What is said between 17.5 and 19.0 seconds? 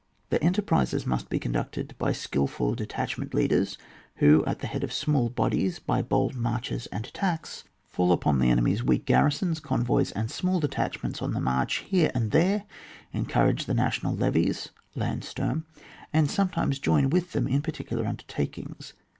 particular undertakings.